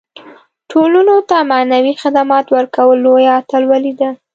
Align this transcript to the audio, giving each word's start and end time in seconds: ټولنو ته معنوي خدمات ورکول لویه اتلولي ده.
ټولنو 0.71 1.15
ته 1.29 1.37
معنوي 1.51 1.93
خدمات 2.01 2.45
ورکول 2.55 2.97
لویه 3.05 3.31
اتلولي 3.39 3.93
ده. 3.99 4.09